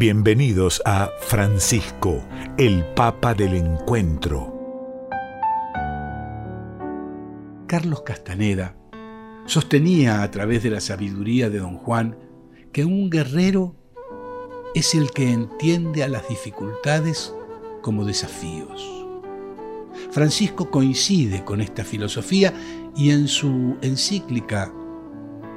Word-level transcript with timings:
Bienvenidos 0.00 0.80
a 0.86 1.10
Francisco, 1.20 2.24
el 2.56 2.86
Papa 2.94 3.34
del 3.34 3.52
Encuentro. 3.52 5.18
Carlos 7.66 8.00
Castaneda 8.00 8.74
sostenía 9.44 10.22
a 10.22 10.30
través 10.30 10.62
de 10.62 10.70
la 10.70 10.80
sabiduría 10.80 11.50
de 11.50 11.58
don 11.58 11.76
Juan 11.76 12.16
que 12.72 12.86
un 12.86 13.10
guerrero 13.10 13.76
es 14.74 14.94
el 14.94 15.10
que 15.10 15.30
entiende 15.30 16.02
a 16.02 16.08
las 16.08 16.26
dificultades 16.30 17.34
como 17.82 18.06
desafíos. 18.06 19.06
Francisco 20.12 20.70
coincide 20.70 21.44
con 21.44 21.60
esta 21.60 21.84
filosofía 21.84 22.54
y 22.96 23.10
en 23.10 23.28
su 23.28 23.76
encíclica 23.82 24.72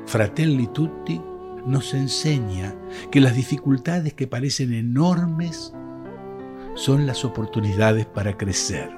Fratelli 0.05 0.67
Tutti 0.67 1.21
nos 1.65 1.93
enseña 1.93 2.75
que 3.11 3.21
las 3.21 3.35
dificultades 3.35 4.13
que 4.13 4.27
parecen 4.27 4.73
enormes 4.73 5.73
son 6.75 7.05
las 7.05 7.23
oportunidades 7.23 8.05
para 8.05 8.37
crecer. 8.37 8.89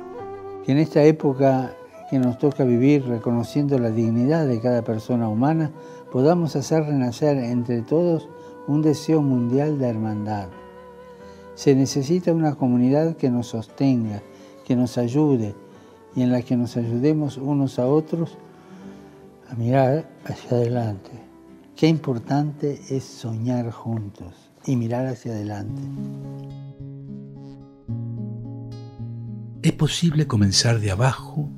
en 0.67 0.79
esta 0.79 1.03
época 1.03 1.75
que 2.09 2.17
nos 2.17 2.37
toca 2.37 2.63
vivir 2.63 3.05
reconociendo 3.05 3.77
la 3.77 3.91
dignidad 3.91 4.47
de 4.47 4.59
cada 4.59 4.83
persona 4.83 5.27
humana, 5.27 5.71
podamos 6.11 6.55
hacer 6.55 6.83
renacer 6.83 7.37
entre 7.37 7.81
todos 7.81 8.29
un 8.67 8.81
deseo 8.81 9.21
mundial 9.21 9.77
de 9.77 9.87
hermandad. 9.87 10.47
Se 11.55 11.75
necesita 11.75 12.33
una 12.33 12.55
comunidad 12.55 13.15
que 13.15 13.29
nos 13.29 13.47
sostenga, 13.47 14.21
que 14.65 14.75
nos 14.75 14.97
ayude 14.97 15.55
y 16.15 16.21
en 16.21 16.31
la 16.31 16.41
que 16.41 16.57
nos 16.57 16.77
ayudemos 16.77 17.37
unos 17.37 17.79
a 17.79 17.87
otros 17.87 18.37
a 19.49 19.55
mirar 19.55 20.09
hacia 20.25 20.57
adelante. 20.57 21.11
Qué 21.75 21.89
importante 21.89 22.79
es 22.89 23.03
soñar 23.03 23.69
juntos 23.69 24.33
y 24.65 24.77
mirar 24.77 25.07
hacia 25.07 25.33
adelante. 25.33 25.81
Es 29.61 29.73
posible 29.73 30.25
comenzar 30.25 30.79
de 30.79 30.91
abajo 30.91 31.49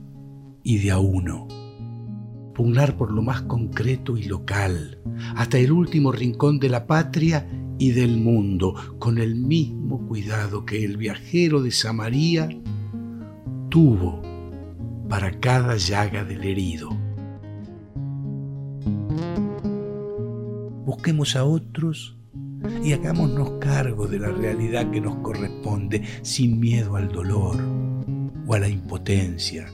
y 0.64 0.80
de 0.80 0.90
a 0.90 0.98
uno, 0.98 1.48
pugnar 2.56 2.98
por 2.98 3.12
lo 3.12 3.22
más 3.22 3.44
concreto 3.44 4.18
y 4.18 4.24
local, 4.24 5.00
hasta 5.36 5.60
el 5.60 5.72
último 5.72 6.12
rincón 6.12 6.58
de 6.58 6.70
la 6.70 6.88
patria 6.88 7.48
y 7.78 7.92
del 7.92 8.18
mundo, 8.18 8.74
con 8.98 9.20
el 9.20 9.36
mismo 9.36 10.08
cuidado 10.08 10.66
que 10.66 10.84
el 10.84 10.98
viajero 10.98 11.62
de 11.62 11.70
Samaria 11.70 12.50
tuvo 13.70 14.24
para 15.08 15.40
cada 15.40 15.76
llaga 15.78 16.24
del 16.24 16.44
herido. 16.44 17.07
Busquemos 20.88 21.36
a 21.36 21.44
otros 21.44 22.16
y 22.82 22.94
hagámonos 22.94 23.60
cargo 23.60 24.08
de 24.08 24.20
la 24.20 24.30
realidad 24.30 24.90
que 24.90 25.02
nos 25.02 25.18
corresponde 25.18 26.02
sin 26.22 26.62
miedo 26.62 26.96
al 26.96 27.10
dolor 27.10 27.58
o 28.48 28.54
a 28.54 28.60
la 28.60 28.70
impotencia, 28.70 29.70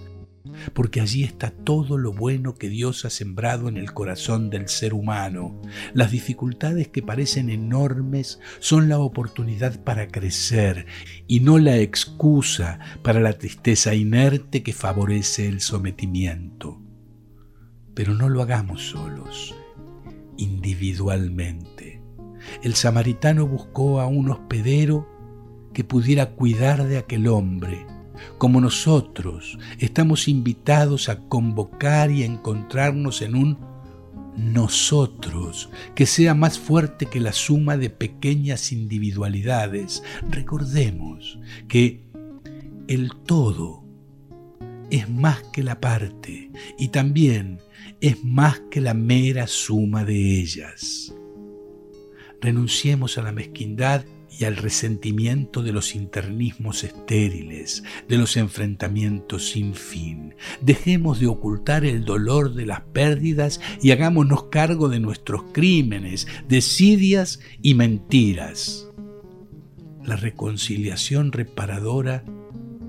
porque 0.73 1.01
allí 1.01 1.23
está 1.23 1.51
todo 1.51 1.99
lo 1.99 2.13
bueno 2.13 2.55
que 2.55 2.67
Dios 2.67 3.05
ha 3.05 3.11
sembrado 3.11 3.69
en 3.69 3.77
el 3.77 3.93
corazón 3.93 4.49
del 4.49 4.67
ser 4.69 4.95
humano. 4.95 5.61
Las 5.93 6.09
dificultades 6.09 6.87
que 6.87 7.03
parecen 7.03 7.51
enormes 7.51 8.39
son 8.57 8.89
la 8.89 8.97
oportunidad 8.97 9.83
para 9.83 10.07
crecer 10.07 10.87
y 11.27 11.41
no 11.41 11.59
la 11.59 11.77
excusa 11.77 12.79
para 13.03 13.19
la 13.19 13.33
tristeza 13.33 13.93
inerte 13.93 14.63
que 14.63 14.73
favorece 14.73 15.47
el 15.47 15.61
sometimiento. 15.61 16.81
Pero 17.93 18.15
no 18.15 18.29
lo 18.29 18.41
hagamos 18.41 18.89
solos 18.89 19.53
individualmente. 20.83 22.01
El 22.61 22.75
samaritano 22.75 23.47
buscó 23.47 24.01
a 24.01 24.07
un 24.07 24.29
hospedero 24.29 25.07
que 25.73 25.83
pudiera 25.83 26.31
cuidar 26.31 26.85
de 26.85 26.97
aquel 26.97 27.27
hombre. 27.27 27.87
Como 28.37 28.59
nosotros 28.59 29.57
estamos 29.79 30.27
invitados 30.27 31.09
a 31.09 31.19
convocar 31.27 32.11
y 32.11 32.23
a 32.23 32.25
encontrarnos 32.25 33.21
en 33.21 33.35
un 33.35 33.73
nosotros 34.35 35.69
que 35.95 36.05
sea 36.05 36.33
más 36.33 36.57
fuerte 36.57 37.05
que 37.05 37.19
la 37.19 37.33
suma 37.33 37.77
de 37.77 37.89
pequeñas 37.89 38.71
individualidades. 38.71 40.03
Recordemos 40.29 41.39
que 41.67 42.03
el 42.87 43.11
todo 43.25 43.82
es 44.93 45.09
más 45.09 45.41
que 45.51 45.63
la 45.63 45.81
parte 45.81 46.51
y 46.77 46.89
también 46.89 47.59
es 47.99 48.23
más 48.23 48.61
que 48.69 48.79
la 48.79 48.93
mera 48.93 49.47
suma 49.47 50.05
de 50.05 50.39
ellas. 50.39 51.15
Renunciemos 52.39 53.17
a 53.17 53.23
la 53.23 53.31
mezquindad 53.31 54.05
y 54.29 54.45
al 54.45 54.55
resentimiento 54.55 55.63
de 55.63 55.71
los 55.71 55.95
internismos 55.95 56.83
estériles, 56.83 57.83
de 58.07 58.17
los 58.19 58.37
enfrentamientos 58.37 59.49
sin 59.49 59.73
fin. 59.73 60.35
Dejemos 60.61 61.19
de 61.19 61.25
ocultar 61.25 61.85
el 61.85 62.05
dolor 62.05 62.53
de 62.53 62.67
las 62.67 62.81
pérdidas 62.81 63.61
y 63.81 63.89
hagámonos 63.89 64.43
cargo 64.51 64.89
de 64.89 64.99
nuestros 64.99 65.41
crímenes, 65.53 66.27
desidias 66.47 67.39
y 67.63 67.73
mentiras. 67.73 68.87
La 70.03 70.17
reconciliación 70.17 71.31
reparadora 71.31 72.23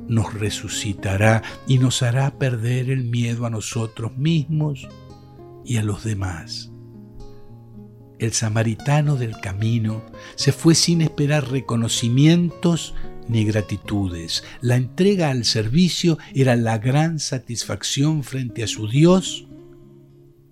nos 0.08 0.34
resucitará 0.34 1.42
y 1.66 1.78
nos 1.78 2.02
hará 2.02 2.38
perder 2.38 2.90
el 2.90 3.04
miedo 3.04 3.46
a 3.46 3.50
nosotros 3.50 4.16
mismos 4.16 4.88
y 5.64 5.78
a 5.78 5.82
los 5.82 6.04
demás. 6.04 6.70
El 8.18 8.32
samaritano 8.32 9.16
del 9.16 9.38
camino 9.40 10.02
se 10.36 10.52
fue 10.52 10.74
sin 10.74 11.00
esperar 11.00 11.50
reconocimientos 11.50 12.94
ni 13.28 13.44
gratitudes. 13.44 14.44
La 14.60 14.76
entrega 14.76 15.30
al 15.30 15.44
servicio 15.44 16.18
era 16.34 16.56
la 16.56 16.78
gran 16.78 17.18
satisfacción 17.18 18.22
frente 18.22 18.62
a 18.62 18.66
su 18.66 18.88
Dios 18.88 19.46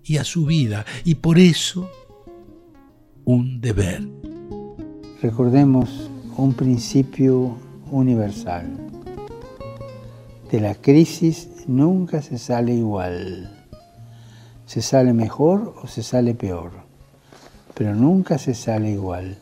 y 0.03 0.17
a 0.17 0.23
su 0.23 0.45
vida, 0.45 0.85
y 1.05 1.15
por 1.15 1.39
eso 1.39 1.89
un 3.23 3.61
deber. 3.61 4.05
Recordemos 5.21 6.09
un 6.35 6.53
principio 6.53 7.57
universal. 7.89 8.92
De 10.53 10.59
la 10.59 10.75
crisis 10.75 11.49
nunca 11.65 12.21
se 12.21 12.37
sale 12.37 12.75
igual. 12.75 13.49
Se 14.67 14.83
sale 14.83 15.11
mejor 15.11 15.73
o 15.81 15.87
se 15.87 16.03
sale 16.03 16.35
peor, 16.35 16.73
pero 17.73 17.95
nunca 17.95 18.37
se 18.37 18.53
sale 18.53 18.91
igual. 18.91 19.39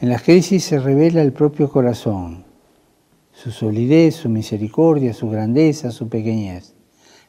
En 0.00 0.08
la 0.08 0.20
crisis 0.20 0.62
se 0.62 0.78
revela 0.78 1.20
el 1.20 1.32
propio 1.32 1.68
corazón, 1.68 2.44
su 3.32 3.50
solidez, 3.50 4.14
su 4.14 4.28
misericordia, 4.28 5.12
su 5.12 5.28
grandeza, 5.30 5.90
su 5.90 6.08
pequeñez. 6.08 6.74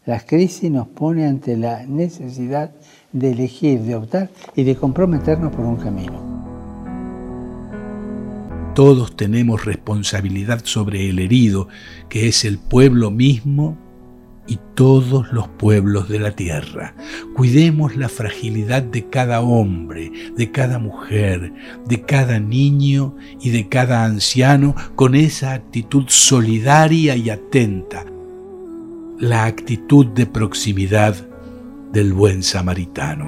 La 0.05 0.19
crisis 0.19 0.69
nos 0.69 0.87
pone 0.89 1.25
ante 1.25 1.57
la 1.57 1.87
necesidad 1.87 2.69
de 3.13 3.31
elegir, 3.31 3.81
de 3.81 3.95
optar 3.95 4.29
y 4.55 4.63
de 4.63 4.75
comprometernos 4.75 5.55
por 5.55 5.65
un 5.65 5.77
camino. 5.77 6.36
Todos 8.77 9.15
tenemos 9.15 9.65
responsabilidad 9.65 10.61
sobre 10.63 11.09
el 11.09 11.17
herido, 11.17 11.67
que 12.09 12.27
es 12.27 12.45
el 12.45 12.59
pueblo 12.59 13.09
mismo 13.09 13.75
y 14.45 14.59
todos 14.75 15.33
los 15.33 15.47
pueblos 15.47 16.09
de 16.09 16.19
la 16.19 16.35
tierra. 16.35 16.93
Cuidemos 17.35 17.95
la 17.95 18.07
fragilidad 18.07 18.83
de 18.83 19.09
cada 19.09 19.41
hombre, 19.41 20.11
de 20.37 20.51
cada 20.51 20.77
mujer, 20.77 21.53
de 21.87 22.01
cada 22.03 22.39
niño 22.39 23.16
y 23.41 23.49
de 23.49 23.67
cada 23.67 24.05
anciano 24.05 24.75
con 24.93 25.16
esa 25.16 25.53
actitud 25.53 26.05
solidaria 26.07 27.16
y 27.16 27.31
atenta, 27.31 28.05
la 29.17 29.45
actitud 29.45 30.05
de 30.05 30.27
proximidad 30.27 31.16
del 31.91 32.13
buen 32.13 32.43
samaritano. 32.43 33.27